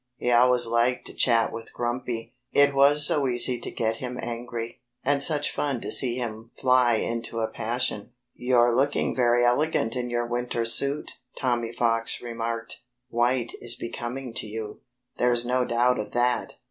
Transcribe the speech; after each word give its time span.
He 0.17 0.31
always 0.31 0.65
liked 0.65 1.05
to 1.05 1.13
chat 1.13 1.51
with 1.51 1.73
Grumpy, 1.75 2.33
it 2.51 2.73
was 2.73 3.05
so 3.05 3.27
easy 3.27 3.59
to 3.59 3.69
get 3.69 3.97
him 3.97 4.17
angry, 4.19 4.81
and 5.05 5.21
such 5.21 5.53
fun 5.53 5.79
to 5.81 5.91
see 5.91 6.15
him 6.15 6.49
fly 6.59 6.95
into 6.95 7.39
a 7.41 7.47
passion. 7.47 8.11
"You're 8.33 8.75
looking 8.75 9.15
very 9.15 9.45
elegant 9.45 9.95
in 9.95 10.09
your 10.09 10.25
winter 10.25 10.65
suit," 10.65 11.11
Tommy 11.39 11.71
Fox 11.71 12.19
remarked. 12.19 12.79
"White 13.09 13.53
is 13.61 13.75
becoming 13.75 14.33
to 14.37 14.47
you 14.47 14.79
there's 15.17 15.45
no 15.45 15.65
doubt 15.65 15.99
of 15.99 16.13
that. 16.13 16.55